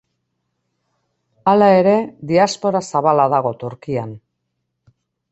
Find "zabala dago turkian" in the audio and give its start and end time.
2.93-4.17